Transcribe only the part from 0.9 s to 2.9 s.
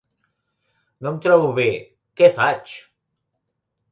No em trobo bé, què faig?